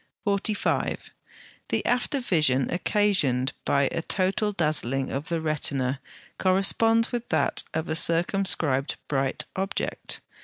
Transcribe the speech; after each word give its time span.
45. 0.23 1.11
The 1.69 1.85
after 1.85 2.19
vision 2.21 2.71
occasioned 2.71 3.51
by 3.65 3.83
a 3.91 4.01
total 4.01 4.51
dazzling 4.51 5.11
of 5.11 5.29
the 5.29 5.39
retina 5.39 5.99
corresponds 6.39 7.11
with 7.11 7.29
that 7.29 7.61
of 7.75 7.87
a 7.87 7.95
circumscribed 7.95 8.95
bright 9.07 9.45
object. 9.55 10.19